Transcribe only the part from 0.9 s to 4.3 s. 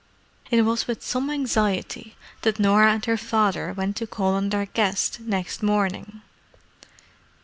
some anxiety that Norah and her father went to